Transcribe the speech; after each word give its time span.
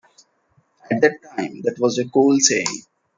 At 0.89 0.99
that 1.01 1.21
time, 1.21 1.61
that 1.61 1.75
was 1.77 1.99
a 1.99 2.09
cool 2.09 2.39
saying. 2.39 2.85